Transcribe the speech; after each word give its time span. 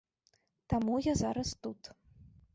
Таму 0.73 0.95
я 1.09 1.13
зараз 1.21 1.53
тут. 1.69 1.81